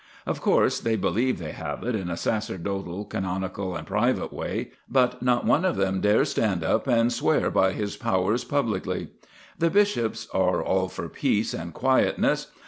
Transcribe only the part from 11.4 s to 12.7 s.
and quietness.